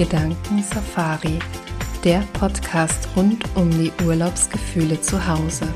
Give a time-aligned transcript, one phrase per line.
[0.00, 1.38] Gedanken Safari,
[2.04, 5.68] der Podcast rund um die Urlaubsgefühle zu Hause.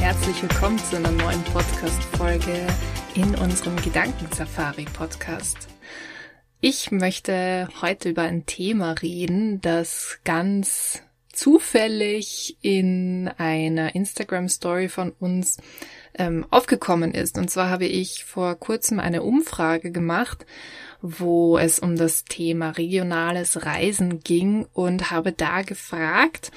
[0.00, 2.66] Herzlich willkommen zu einer neuen Podcast-Folge
[3.14, 5.68] in unserem Gedanken Safari Podcast.
[6.60, 15.12] Ich möchte heute über ein Thema reden, das ganz zufällig in einer Instagram Story von
[15.20, 15.58] uns
[16.18, 17.38] ähm, aufgekommen ist.
[17.38, 20.46] Und zwar habe ich vor kurzem eine Umfrage gemacht,
[21.02, 26.50] wo es um das Thema regionales Reisen ging und habe da gefragt,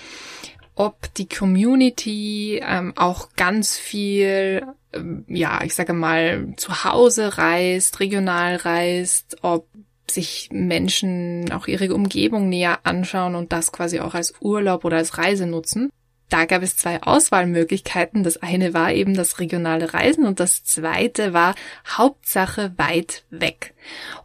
[0.75, 7.99] ob die Community ähm, auch ganz viel, ähm, ja, ich sage mal, zu Hause reist,
[7.99, 9.67] regional reist, ob
[10.09, 15.17] sich Menschen auch ihre Umgebung näher anschauen und das quasi auch als Urlaub oder als
[15.17, 15.91] Reise nutzen.
[16.29, 18.23] Da gab es zwei Auswahlmöglichkeiten.
[18.23, 21.55] Das eine war eben das regionale Reisen und das zweite war
[21.87, 23.73] Hauptsache weit weg.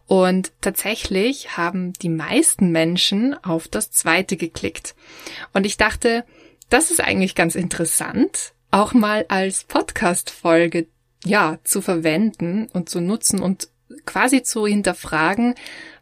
[0.05, 4.95] Und tatsächlich haben die meisten Menschen auf das zweite geklickt.
[5.53, 6.25] Und ich dachte,
[6.69, 10.87] das ist eigentlich ganz interessant, auch mal als Podcast-Folge,
[11.23, 13.69] ja, zu verwenden und zu nutzen und
[14.05, 15.55] quasi zu hinterfragen,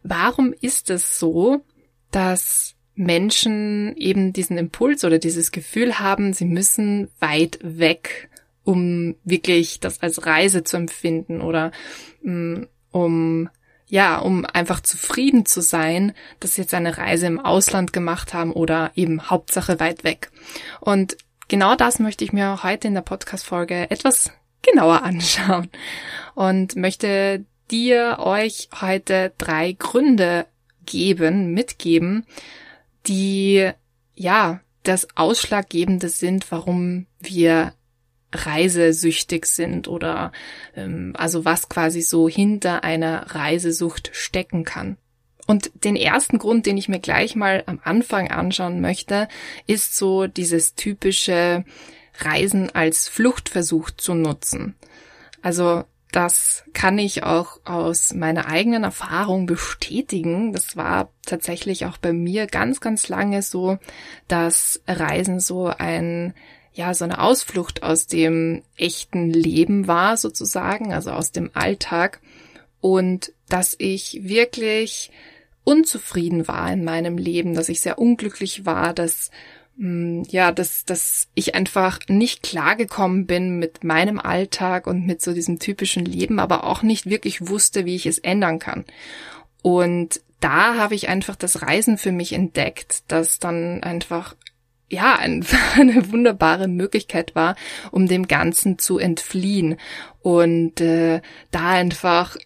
[0.04, 1.64] warum ist es so,
[2.12, 8.30] dass Menschen eben diesen Impuls oder dieses Gefühl haben, sie müssen weit weg,
[8.64, 11.72] um wirklich das als Reise zu empfinden oder
[12.22, 13.50] mm, um
[13.88, 18.52] ja, um einfach zufrieden zu sein, dass sie jetzt eine Reise im Ausland gemacht haben
[18.52, 20.32] oder eben Hauptsache weit weg.
[20.80, 21.16] Und
[21.48, 24.32] genau das möchte ich mir heute in der Podcast-Folge etwas
[24.64, 25.70] genauer anschauen
[26.34, 30.48] und möchte dir euch heute drei Gründe
[30.88, 32.26] geben, mitgeben,
[33.08, 33.70] die
[34.16, 37.74] ja das Ausschlaggebende sind, warum wir
[38.34, 40.32] reisesüchtig sind oder
[40.76, 44.98] ähm, also was quasi so hinter einer Reisesucht stecken kann.
[45.46, 49.28] Und den ersten Grund, den ich mir gleich mal am Anfang anschauen möchte,
[49.68, 51.66] ist so dieses typische
[52.20, 54.76] Reisen als Fluchtversuch zu nutzen.
[55.42, 55.84] Also
[56.14, 60.54] das kann ich auch aus meiner eigenen Erfahrung bestätigen.
[60.54, 63.80] Das war tatsächlich auch bei mir ganz, ganz lange so,
[64.28, 66.34] dass Reisen so ein
[66.76, 72.20] ja, so eine Ausflucht aus dem echten Leben war sozusagen, also aus dem Alltag
[72.82, 75.12] und dass ich wirklich
[75.64, 79.30] unzufrieden war in meinem Leben, dass ich sehr unglücklich war, dass
[79.78, 85.60] ja, dass, dass ich einfach nicht klargekommen bin mit meinem Alltag und mit so diesem
[85.60, 88.86] typischen Leben, aber auch nicht wirklich wusste, wie ich es ändern kann.
[89.64, 94.36] Und da habe ich einfach das Reisen für mich entdeckt, das dann einfach
[94.90, 95.16] ja,
[95.76, 97.56] eine wunderbare Möglichkeit war,
[97.92, 99.78] um dem Ganzen zu entfliehen
[100.22, 102.38] und äh, da einfach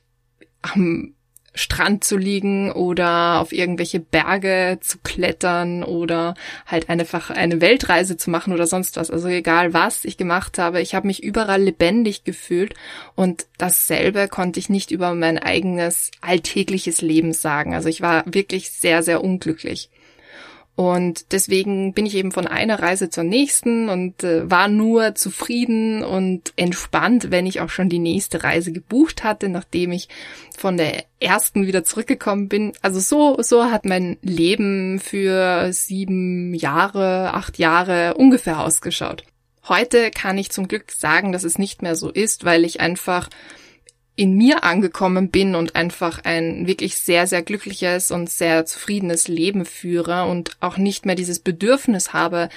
[0.62, 1.14] am
[1.58, 6.36] Strand zu liegen oder auf irgendwelche Berge zu klettern oder
[6.66, 9.12] halt einfach eine Weltreise zu machen oder sonst was.
[9.12, 12.74] Also egal was ich gemacht habe, ich habe mich überall lebendig gefühlt
[13.16, 17.74] und dasselbe konnte ich nicht über mein eigenes alltägliches Leben sagen.
[17.74, 19.90] Also ich war wirklich sehr, sehr unglücklich.
[20.78, 26.04] Und deswegen bin ich eben von einer Reise zur nächsten und äh, war nur zufrieden
[26.04, 30.08] und entspannt, wenn ich auch schon die nächste Reise gebucht hatte, nachdem ich
[30.56, 32.74] von der ersten wieder zurückgekommen bin.
[32.84, 39.24] Also so, so hat mein Leben für sieben Jahre, acht Jahre ungefähr ausgeschaut.
[39.68, 43.30] Heute kann ich zum Glück sagen, dass es nicht mehr so ist, weil ich einfach
[44.18, 49.64] in mir angekommen bin und einfach ein wirklich sehr, sehr glückliches und sehr zufriedenes Leben
[49.64, 52.50] führe und auch nicht mehr dieses Bedürfnis habe,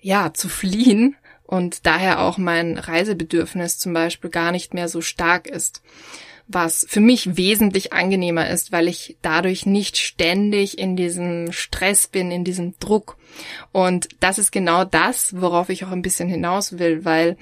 [0.00, 5.46] ja, zu fliehen und daher auch mein Reisebedürfnis zum Beispiel gar nicht mehr so stark
[5.46, 5.82] ist
[6.48, 12.30] was für mich wesentlich angenehmer ist, weil ich dadurch nicht ständig in diesem Stress bin,
[12.30, 13.18] in diesem Druck.
[13.70, 17.36] Und das ist genau das, worauf ich auch ein bisschen hinaus will, weil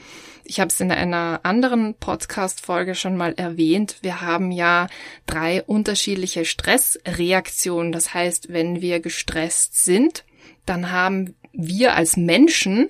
[0.45, 3.99] ich habe es in einer anderen Podcast-Folge schon mal erwähnt.
[4.03, 4.89] Wir haben ja
[5.27, 7.93] drei unterschiedliche Stressreaktionen.
[7.93, 10.25] Das heißt, wenn wir gestresst sind,
[10.65, 12.89] dann haben wir als Menschen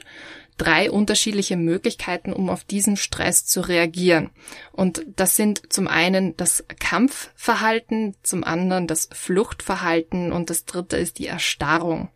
[0.57, 4.31] drei unterschiedliche Möglichkeiten, um auf diesen Stress zu reagieren.
[4.73, 11.19] Und das sind zum einen das Kampfverhalten, zum anderen das Fluchtverhalten und das dritte ist
[11.19, 12.09] die Erstarrung.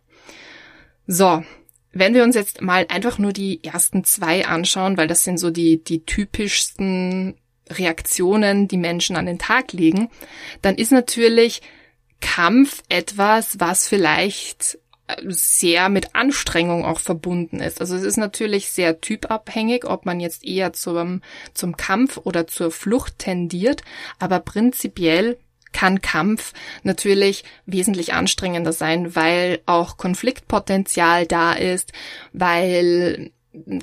[1.07, 1.43] So,
[1.93, 5.49] wenn wir uns jetzt mal einfach nur die ersten zwei anschauen, weil das sind so
[5.51, 7.35] die, die typischsten
[7.69, 10.09] Reaktionen, die Menschen an den Tag legen,
[10.61, 11.61] dann ist natürlich
[12.21, 14.79] Kampf etwas, was vielleicht
[15.27, 17.81] sehr mit Anstrengung auch verbunden ist.
[17.81, 21.21] Also es ist natürlich sehr typabhängig, ob man jetzt eher zum,
[21.53, 23.83] zum Kampf oder zur Flucht tendiert,
[24.19, 25.37] aber prinzipiell
[25.73, 26.53] kann Kampf
[26.83, 31.93] natürlich wesentlich anstrengender sein, weil auch Konfliktpotenzial da ist,
[32.33, 33.31] weil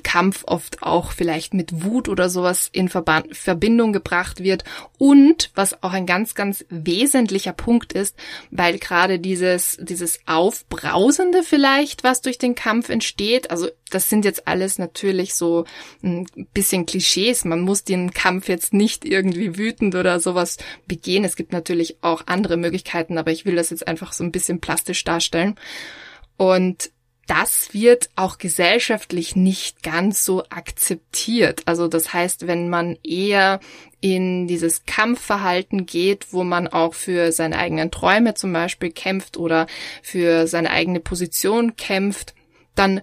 [0.01, 4.63] Kampf oft auch vielleicht mit Wut oder sowas in Verband, Verbindung gebracht wird.
[4.97, 8.15] Und was auch ein ganz, ganz wesentlicher Punkt ist,
[8.49, 14.47] weil gerade dieses, dieses Aufbrausende vielleicht, was durch den Kampf entsteht, also das sind jetzt
[14.47, 15.65] alles natürlich so
[16.03, 20.57] ein bisschen Klischees, man muss den Kampf jetzt nicht irgendwie wütend oder sowas
[20.87, 24.31] begehen, es gibt natürlich auch andere Möglichkeiten, aber ich will das jetzt einfach so ein
[24.31, 25.55] bisschen plastisch darstellen.
[26.37, 26.91] Und
[27.29, 31.61] das wird auch gesellschaftlich nicht ganz so akzeptiert.
[31.65, 33.59] Also das heißt, wenn man eher
[34.01, 39.67] in dieses Kampfverhalten geht, wo man auch für seine eigenen Träume zum Beispiel kämpft oder
[40.01, 42.33] für seine eigene Position kämpft,
[42.73, 43.01] dann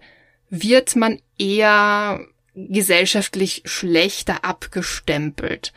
[0.51, 2.19] wird man eher
[2.57, 5.73] gesellschaftlich schlechter abgestempelt.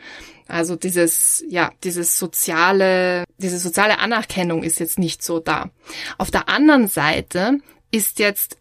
[0.48, 5.70] Also dieses, ja, dieses soziale, diese soziale Anerkennung ist jetzt nicht so da.
[6.18, 7.60] Auf der anderen Seite
[7.90, 8.58] ist jetzt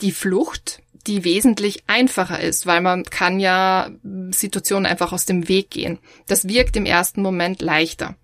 [0.00, 3.90] die Flucht, die wesentlich einfacher ist, weil man kann ja
[4.30, 5.98] Situationen einfach aus dem Weg gehen.
[6.26, 8.16] Das wirkt im ersten Moment leichter.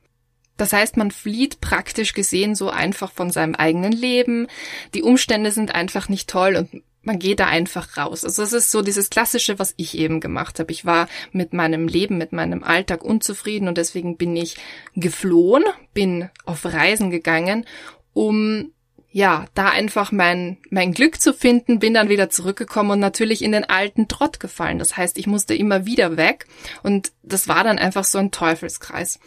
[0.56, 4.48] Das heißt, man flieht praktisch gesehen so einfach von seinem eigenen Leben.
[4.94, 8.24] Die Umstände sind einfach nicht toll und man geht da einfach raus.
[8.24, 10.70] Also es ist so dieses Klassische, was ich eben gemacht habe.
[10.70, 14.56] Ich war mit meinem Leben, mit meinem Alltag unzufrieden und deswegen bin ich
[14.94, 15.64] geflohen,
[15.94, 17.66] bin auf Reisen gegangen,
[18.12, 18.70] um
[19.12, 23.52] ja, da einfach mein, mein Glück zu finden, bin dann wieder zurückgekommen und natürlich in
[23.52, 24.78] den alten Trott gefallen.
[24.78, 26.46] Das heißt, ich musste immer wieder weg
[26.82, 29.20] und das war dann einfach so ein Teufelskreis.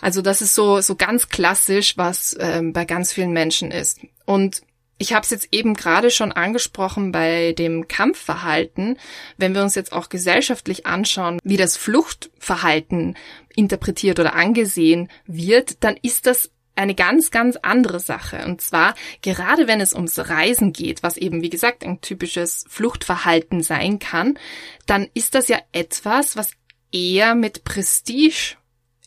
[0.00, 4.00] Also das ist so, so ganz klassisch, was ähm, bei ganz vielen Menschen ist.
[4.24, 4.62] Und
[4.96, 8.98] ich habe es jetzt eben gerade schon angesprochen bei dem Kampfverhalten.
[9.36, 13.16] Wenn wir uns jetzt auch gesellschaftlich anschauen, wie das Fluchtverhalten
[13.54, 18.44] interpretiert oder angesehen wird, dann ist das eine ganz, ganz andere Sache.
[18.44, 23.62] Und zwar, gerade wenn es ums Reisen geht, was eben, wie gesagt, ein typisches Fluchtverhalten
[23.62, 24.38] sein kann,
[24.86, 26.52] dann ist das ja etwas, was
[26.92, 28.56] eher mit Prestige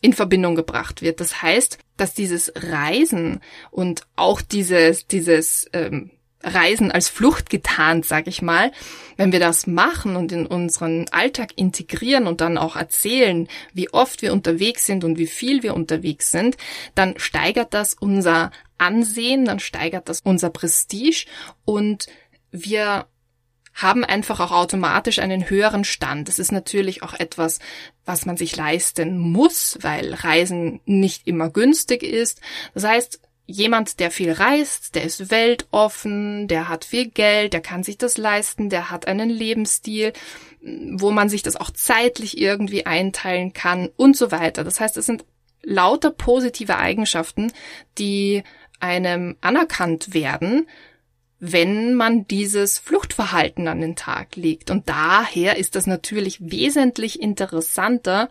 [0.00, 1.20] in Verbindung gebracht wird.
[1.20, 3.40] Das heißt, dass dieses Reisen
[3.70, 6.10] und auch dieses, dieses ähm,
[6.42, 8.72] Reisen als Flucht getarnt, sag ich mal.
[9.16, 14.22] Wenn wir das machen und in unseren Alltag integrieren und dann auch erzählen, wie oft
[14.22, 16.56] wir unterwegs sind und wie viel wir unterwegs sind,
[16.94, 21.26] dann steigert das unser Ansehen, dann steigert das unser Prestige
[21.64, 22.06] und
[22.50, 23.06] wir
[23.74, 26.28] haben einfach auch automatisch einen höheren Stand.
[26.28, 27.58] Das ist natürlich auch etwas,
[28.04, 32.40] was man sich leisten muss, weil Reisen nicht immer günstig ist.
[32.74, 33.20] Das heißt,
[33.52, 38.16] jemand, der viel reist, der ist weltoffen, der hat viel Geld, der kann sich das
[38.16, 40.12] leisten, der hat einen Lebensstil,
[40.60, 44.64] wo man sich das auch zeitlich irgendwie einteilen kann und so weiter.
[44.64, 45.24] Das heißt, es sind
[45.62, 47.52] lauter positive Eigenschaften,
[47.98, 48.42] die
[48.80, 50.66] einem anerkannt werden,
[51.38, 54.70] wenn man dieses Fluchtverhalten an den Tag legt.
[54.70, 58.28] Und daher ist das natürlich wesentlich interessanter,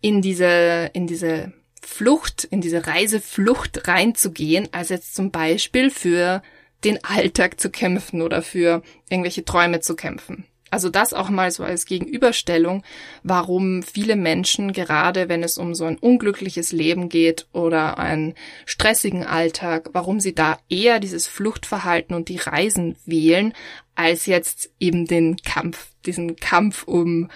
[0.00, 1.52] in diese, in diese
[1.82, 6.42] Flucht, in diese Reiseflucht reinzugehen, als jetzt zum Beispiel für
[6.84, 10.46] den Alltag zu kämpfen oder für irgendwelche Träume zu kämpfen.
[10.68, 12.82] Also das auch mal so als Gegenüberstellung,
[13.22, 18.34] warum viele Menschen, gerade wenn es um so ein unglückliches Leben geht oder einen
[18.66, 23.54] stressigen Alltag, warum sie da eher dieses Fluchtverhalten und die Reisen wählen,
[23.94, 27.30] als jetzt eben den Kampf, diesen Kampf um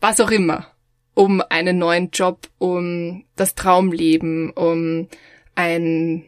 [0.00, 0.73] was auch immer
[1.14, 5.08] um einen neuen Job, um das Traumleben, um
[5.54, 6.24] ein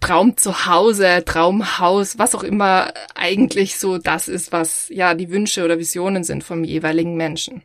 [0.00, 5.64] Traum zu Hause, Traumhaus, was auch immer eigentlich so das ist, was ja die Wünsche
[5.64, 7.62] oder Visionen sind vom jeweiligen Menschen.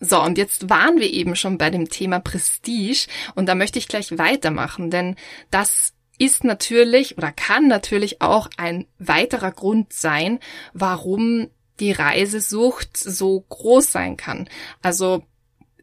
[0.00, 3.88] So, und jetzt waren wir eben schon bei dem Thema Prestige und da möchte ich
[3.88, 5.16] gleich weitermachen, denn
[5.50, 10.38] das ist natürlich oder kann natürlich auch ein weiterer Grund sein,
[10.72, 11.48] warum
[11.80, 14.48] die Reisesucht so groß sein kann.
[14.82, 15.22] Also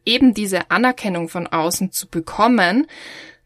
[0.04, 2.86] eben diese Anerkennung von außen zu bekommen,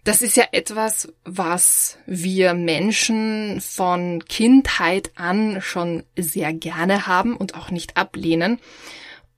[0.05, 7.55] das ist ja etwas, was wir Menschen von Kindheit an schon sehr gerne haben und
[7.55, 8.59] auch nicht ablehnen.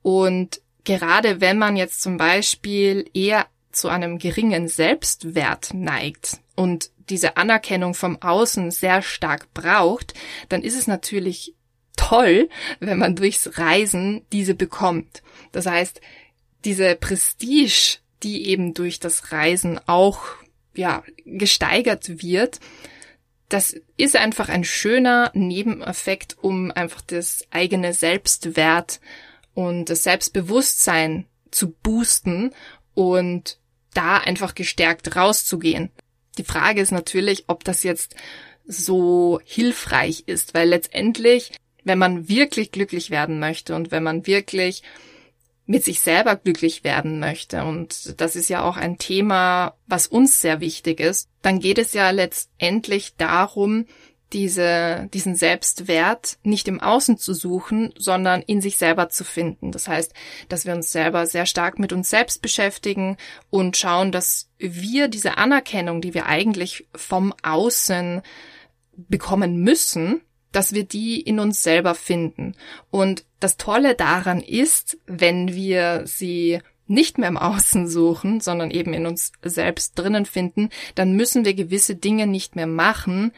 [0.01, 7.37] Und gerade wenn man jetzt zum Beispiel eher zu einem geringen Selbstwert neigt und diese
[7.37, 10.13] Anerkennung vom Außen sehr stark braucht,
[10.49, 11.53] dann ist es natürlich
[11.97, 12.49] toll,
[12.79, 15.21] wenn man durchs Reisen diese bekommt.
[15.51, 16.01] Das heißt,
[16.65, 20.21] diese Prestige, die eben durch das Reisen auch
[20.75, 22.59] ja gesteigert wird,
[23.49, 29.01] das ist einfach ein schöner Nebeneffekt, um einfach das eigene Selbstwert
[29.53, 32.51] und das Selbstbewusstsein zu boosten
[32.93, 33.59] und
[33.93, 35.91] da einfach gestärkt rauszugehen.
[36.37, 38.15] Die Frage ist natürlich, ob das jetzt
[38.65, 41.51] so hilfreich ist, weil letztendlich,
[41.83, 44.81] wenn man wirklich glücklich werden möchte und wenn man wirklich
[45.71, 50.41] mit sich selber glücklich werden möchte, und das ist ja auch ein Thema, was uns
[50.41, 53.85] sehr wichtig ist, dann geht es ja letztendlich darum,
[54.33, 59.71] diese, diesen Selbstwert nicht im Außen zu suchen, sondern in sich selber zu finden.
[59.71, 60.13] Das heißt,
[60.49, 63.15] dass wir uns selber sehr stark mit uns selbst beschäftigen
[63.49, 68.21] und schauen, dass wir diese Anerkennung, die wir eigentlich vom Außen
[68.97, 70.21] bekommen müssen,
[70.51, 72.55] dass wir die in uns selber finden.
[72.89, 78.93] Und das Tolle daran ist, wenn wir sie nicht mehr im Außen suchen, sondern eben
[78.93, 83.31] in uns selbst drinnen finden, dann müssen wir gewisse Dinge nicht mehr machen,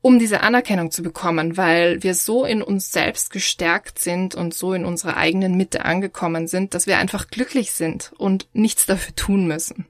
[0.00, 4.74] um diese Anerkennung zu bekommen, weil wir so in uns selbst gestärkt sind und so
[4.74, 9.46] in unserer eigenen Mitte angekommen sind, dass wir einfach glücklich sind und nichts dafür tun
[9.46, 9.86] müssen.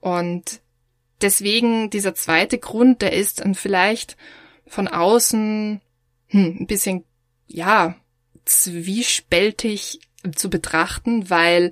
[0.00, 0.60] Und
[1.20, 4.16] deswegen dieser zweite Grund, der ist dann vielleicht
[4.66, 5.80] von außen
[6.28, 7.04] hm, ein bisschen,
[7.46, 7.96] ja,
[8.44, 10.00] zwiespältig
[10.34, 11.70] zu betrachten, weil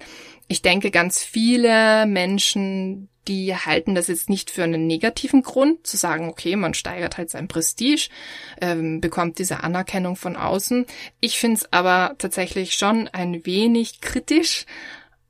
[0.49, 5.97] ich denke, ganz viele Menschen, die halten das jetzt nicht für einen negativen Grund, zu
[5.97, 8.09] sagen, okay, man steigert halt sein Prestige,
[8.61, 10.85] ähm, bekommt diese Anerkennung von außen.
[11.21, 14.67] Ich finde es aber tatsächlich schon ein wenig kritisch,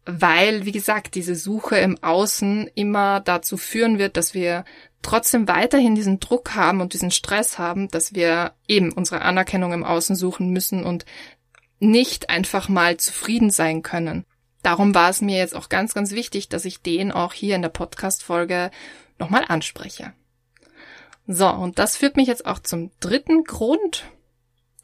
[0.06, 4.64] weil, wie gesagt, diese Suche im Außen immer dazu führen wird, dass wir
[5.04, 9.84] trotzdem weiterhin diesen Druck haben und diesen Stress haben, dass wir eben unsere Anerkennung im
[9.84, 11.04] Außen suchen müssen und
[11.78, 14.24] nicht einfach mal zufrieden sein können.
[14.62, 17.62] Darum war es mir jetzt auch ganz, ganz wichtig, dass ich den auch hier in
[17.62, 18.70] der Podcast-Folge
[19.18, 20.14] nochmal anspreche.
[21.26, 24.04] So, und das führt mich jetzt auch zum dritten Grund,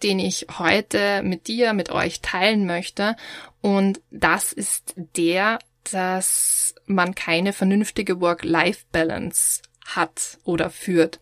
[0.02, 3.16] den ich heute mit dir, mit euch teilen möchte.
[3.60, 5.58] Und das ist der,
[5.90, 11.20] dass man keine vernünftige Work-Life-Balance hat oder führt.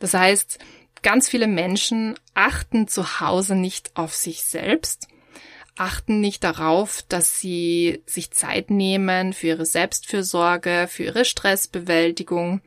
[0.00, 0.58] Das heißt,
[1.02, 5.08] ganz viele Menschen achten zu Hause nicht auf sich selbst
[5.78, 12.60] achten nicht darauf, dass sie sich Zeit nehmen für ihre Selbstfürsorge, für ihre Stressbewältigung.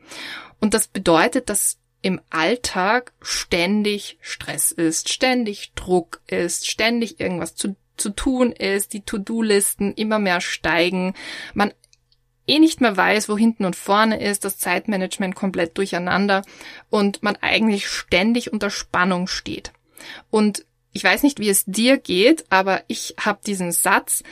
[0.60, 7.76] Und das bedeutet, dass im Alltag ständig Stress ist, ständig Druck ist, ständig irgendwas zu,
[7.96, 11.14] zu tun ist, die To-Do-Listen immer mehr steigen,
[11.54, 11.72] man
[12.46, 16.42] eh nicht mehr weiß, wo hinten und vorne ist, das Zeitmanagement komplett durcheinander
[16.90, 19.72] und man eigentlich ständig unter Spannung steht.
[20.30, 24.22] Und ich weiß nicht, wie es dir geht, aber ich habe diesen Satz,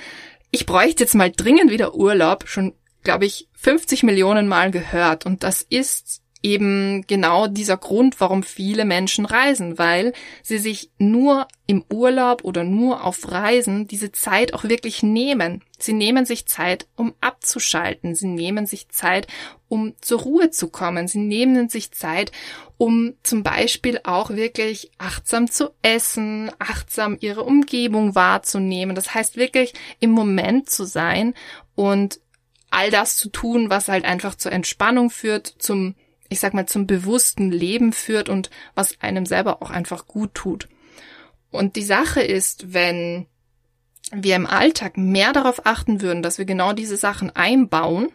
[0.50, 5.25] ich bräuchte jetzt mal dringend wieder Urlaub, schon, glaube ich, 50 Millionen Mal gehört.
[5.25, 11.47] Und das ist eben genau dieser Grund, warum viele Menschen reisen, weil sie sich nur
[11.66, 15.62] im Urlaub oder nur auf Reisen diese Zeit auch wirklich nehmen.
[15.78, 18.14] Sie nehmen sich Zeit, um abzuschalten.
[18.14, 19.26] Sie nehmen sich Zeit,
[19.68, 21.09] um zur Ruhe zu kommen.
[21.09, 22.32] Sie nehmen sich Zeit,
[22.76, 28.97] um zum Beispiel auch wirklich achtsam zu essen, achtsam ihre Umgebung wahrzunehmen.
[28.97, 31.35] Das heißt wirklich im Moment zu sein
[31.75, 32.20] und
[32.70, 35.94] all das zu tun, was halt einfach zur Entspannung führt, zum
[36.30, 40.68] ich sag mal, zum bewussten Leben führt und was einem selber auch einfach gut tut.
[41.50, 43.26] Und die Sache ist, wenn
[44.12, 48.10] wir im Alltag mehr darauf achten würden, dass wir genau diese Sachen einbauen,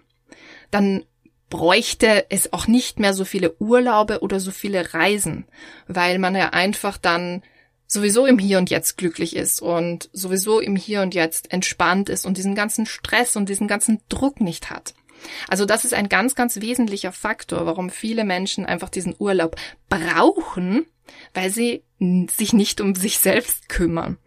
[0.72, 1.06] dann
[1.50, 5.46] bräuchte es auch nicht mehr so viele Urlaube oder so viele Reisen,
[5.88, 7.44] weil man ja einfach dann
[7.88, 12.26] sowieso im Hier und Jetzt glücklich ist und sowieso im Hier und Jetzt entspannt ist
[12.26, 14.94] und diesen ganzen Stress und diesen ganzen Druck nicht hat.
[15.48, 19.56] Also das ist ein ganz, ganz wesentlicher Faktor, warum viele Menschen einfach diesen Urlaub
[19.90, 20.86] brauchen,
[21.34, 24.18] weil sie sich nicht um sich selbst kümmern.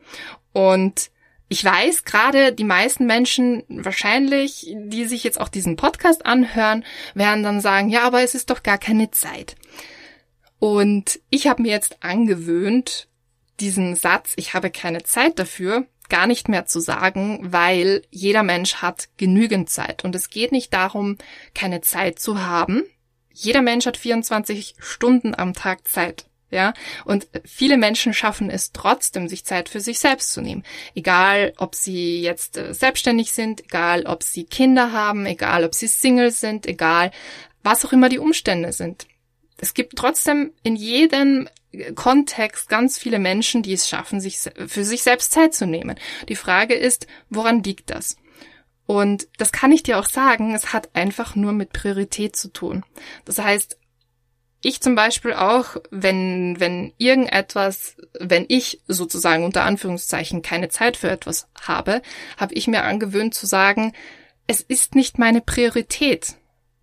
[0.52, 1.10] Und
[1.48, 7.42] ich weiß, gerade die meisten Menschen wahrscheinlich, die sich jetzt auch diesen Podcast anhören, werden
[7.42, 9.56] dann sagen, ja, aber es ist doch gar keine Zeit.
[10.58, 13.08] Und ich habe mir jetzt angewöhnt,
[13.60, 18.76] diesen Satz, ich habe keine Zeit dafür, gar nicht mehr zu sagen, weil jeder Mensch
[18.76, 20.04] hat genügend Zeit.
[20.04, 21.18] Und es geht nicht darum,
[21.54, 22.84] keine Zeit zu haben.
[23.32, 26.24] Jeder Mensch hat 24 Stunden am Tag Zeit.
[26.50, 26.72] Ja,
[27.04, 30.64] und viele Menschen schaffen es trotzdem, sich Zeit für sich selbst zu nehmen.
[30.94, 35.88] Egal, ob sie jetzt äh, selbstständig sind, egal, ob sie Kinder haben, egal, ob sie
[35.88, 37.10] Single sind, egal,
[37.62, 39.06] was auch immer die Umstände sind.
[39.58, 41.50] Es gibt trotzdem in jedem
[41.94, 45.98] Kontext ganz viele Menschen, die es schaffen, sich für sich selbst Zeit zu nehmen.
[46.28, 48.16] Die Frage ist, woran liegt das?
[48.86, 52.84] Und das kann ich dir auch sagen, es hat einfach nur mit Priorität zu tun.
[53.26, 53.76] Das heißt,
[54.62, 61.10] ich zum Beispiel auch, wenn, wenn irgendetwas, wenn ich sozusagen unter Anführungszeichen keine Zeit für
[61.10, 62.02] etwas habe,
[62.38, 63.92] habe ich mir angewöhnt zu sagen,
[64.46, 66.36] es ist nicht meine Priorität.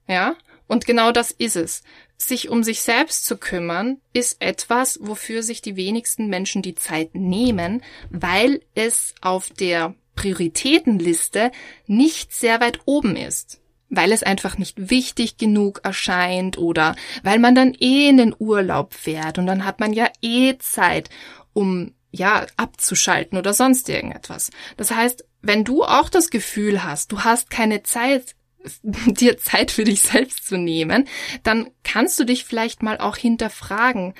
[0.07, 0.35] Ja?
[0.67, 1.81] Und genau das ist es.
[2.17, 7.13] Sich um sich selbst zu kümmern, ist etwas, wofür sich die wenigsten Menschen die Zeit
[7.13, 11.51] nehmen, weil es auf der Prioritätenliste
[11.87, 13.59] nicht sehr weit oben ist.
[13.89, 18.93] Weil es einfach nicht wichtig genug erscheint oder weil man dann eh in den Urlaub
[18.93, 21.09] fährt und dann hat man ja eh Zeit,
[21.53, 24.49] um ja, abzuschalten oder sonst irgendetwas.
[24.77, 28.35] Das heißt, wenn du auch das Gefühl hast, du hast keine Zeit,
[28.83, 31.07] dir Zeit für dich selbst zu nehmen,
[31.43, 34.13] dann kannst du dich vielleicht mal auch hinterfragen,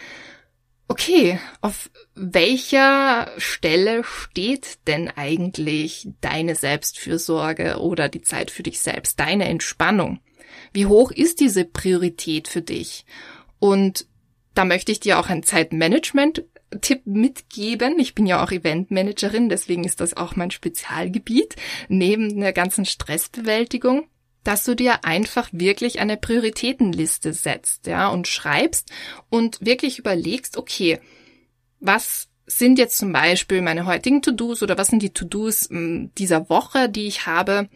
[0.87, 9.19] okay, auf welcher Stelle steht denn eigentlich deine Selbstfürsorge oder die Zeit für dich selbst,
[9.19, 10.19] deine Entspannung?
[10.73, 13.05] Wie hoch ist diese Priorität für dich?
[13.59, 14.07] Und
[14.53, 17.99] da möchte ich dir auch ein Zeitmanagement-Tipp mitgeben.
[17.99, 21.55] Ich bin ja auch Eventmanagerin, deswegen ist das auch mein Spezialgebiet,
[21.89, 24.07] neben der ganzen Stressbewältigung
[24.45, 28.89] dass du dir einfach wirklich eine Prioritätenliste setzt, ja, und schreibst
[29.29, 30.99] und wirklich überlegst, okay,
[31.81, 36.47] was sind jetzt zum Beispiel meine heutigen To-Dos oder was sind die To-Dos hm, dieser
[36.49, 37.69] Woche, die ich habe?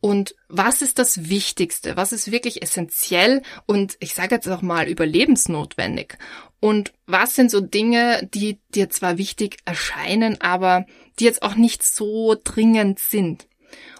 [0.00, 4.88] Und was ist das Wichtigste, was ist wirklich essentiell und ich sage jetzt auch mal
[4.88, 6.16] überlebensnotwendig?
[6.60, 10.86] Und was sind so Dinge, die dir zwar wichtig erscheinen, aber
[11.18, 13.48] die jetzt auch nicht so dringend sind.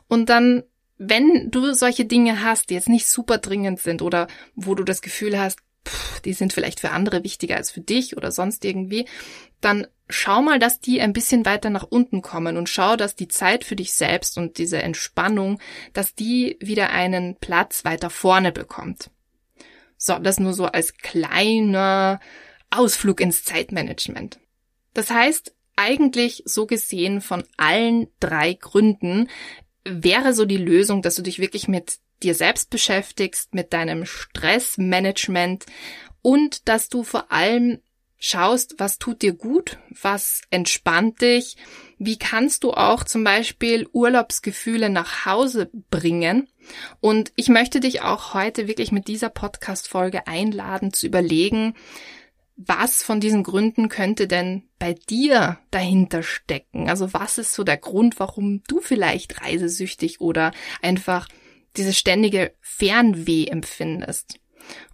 [0.09, 0.63] Und dann
[0.99, 5.03] wenn du solche Dinge hast, die jetzt nicht super dringend sind oder wo du das
[5.03, 9.07] Gefühl hast, pff, die sind vielleicht für andere wichtiger als für dich oder sonst irgendwie,
[9.61, 13.29] dann schau mal, dass die ein bisschen weiter nach unten kommen und schau, dass die
[13.29, 15.61] Zeit für dich selbst und diese Entspannung,
[15.93, 19.11] dass die wieder einen Platz weiter vorne bekommt.
[19.99, 22.21] So, das nur so als kleiner
[22.71, 24.39] Ausflug ins Zeitmanagement.
[24.93, 29.29] Das heißt, eigentlich so gesehen von allen drei Gründen
[29.87, 35.67] wäre so die Lösung, dass du dich wirklich mit dir selbst beschäftigst, mit deinem Stressmanagement
[36.23, 37.81] und dass du vor allem
[38.19, 41.57] schaust, was tut dir gut, was entspannt dich,
[41.99, 46.49] wie kannst du auch zum Beispiel Urlaubsgefühle nach Hause bringen.
[47.01, 51.75] Und ich möchte dich auch heute wirklich mit dieser Podcast-Folge einladen zu überlegen,
[52.57, 56.89] was von diesen Gründen könnte denn bei dir dahinter stecken?
[56.89, 61.29] Also was ist so der Grund, warum du vielleicht reisesüchtig oder einfach
[61.77, 64.41] dieses ständige Fernweh empfindest?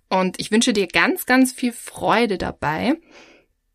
[0.08, 2.94] Und ich wünsche dir ganz, ganz viel Freude dabei.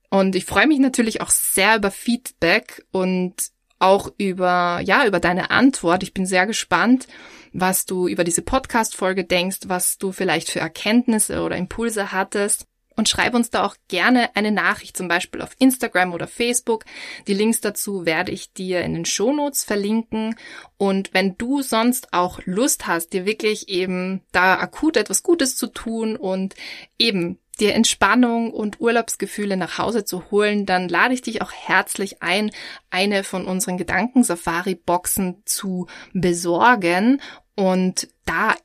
[0.09, 3.35] Und ich freue mich natürlich auch sehr über Feedback und
[3.79, 6.03] auch über, ja, über deine Antwort.
[6.03, 7.07] Ich bin sehr gespannt,
[7.53, 12.67] was du über diese Podcast-Folge denkst, was du vielleicht für Erkenntnisse oder Impulse hattest
[12.97, 16.83] und schreib uns da auch gerne eine Nachricht, zum Beispiel auf Instagram oder Facebook.
[17.27, 20.35] Die Links dazu werde ich dir in den Shownotes verlinken.
[20.77, 25.67] Und wenn du sonst auch Lust hast, dir wirklich eben da akut etwas Gutes zu
[25.67, 26.55] tun und
[26.97, 32.21] eben dir Entspannung und Urlaubsgefühle nach Hause zu holen, dann lade ich dich auch herzlich
[32.21, 32.51] ein,
[32.89, 37.21] eine von unseren Gedankensafari-Boxen zu besorgen
[37.55, 38.55] und da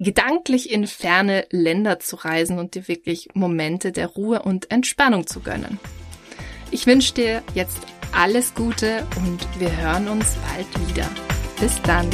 [0.00, 5.40] gedanklich in ferne Länder zu reisen und dir wirklich Momente der Ruhe und Entspannung zu
[5.40, 5.78] gönnen.
[6.72, 7.78] Ich wünsche dir jetzt
[8.12, 11.08] alles Gute und wir hören uns bald wieder.
[11.60, 12.08] Bis dann.